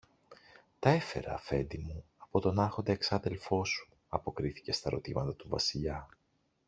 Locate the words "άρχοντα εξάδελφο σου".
2.59-3.89